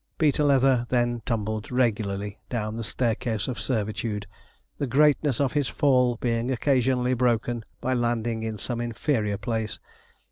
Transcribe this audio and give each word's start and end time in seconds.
Peter 0.17 0.43
Leather 0.43 0.87
then 0.89 1.21
tumbled 1.27 1.69
regularly 1.71 2.39
down 2.49 2.75
the 2.75 2.83
staircase 2.83 3.47
of 3.47 3.59
servitude, 3.59 4.25
the 4.79 4.87
greatness 4.87 5.39
of 5.39 5.51
his 5.51 5.67
fall 5.67 6.15
being 6.19 6.49
occasionally 6.49 7.13
broken 7.13 7.63
by 7.81 7.93
landing 7.93 8.41
in 8.41 8.57
some 8.57 8.81
inferior 8.81 9.37
place. 9.37 9.77